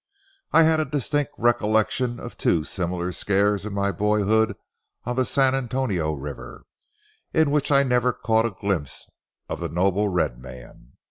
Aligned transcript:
I 0.51 0.63
had 0.63 0.79
a 0.79 0.85
distinct 0.85 1.31
recollection 1.37 2.19
of 2.19 2.35
two 2.35 2.63
similar 2.63 3.11
scares 3.11 3.67
in 3.67 3.73
my 3.73 3.91
boyhood 3.91 4.55
on 5.05 5.15
the 5.15 5.23
San 5.25 5.53
Antonio 5.53 6.13
River, 6.13 6.65
in 7.35 7.51
which 7.51 7.71
I 7.71 7.83
never 7.83 8.11
caught 8.11 8.47
a 8.47 8.55
glimpse 8.59 9.07
of 9.47 9.59
the 9.59 9.69
noble 9.69 10.07
red 10.09 10.39
man. 10.39 10.93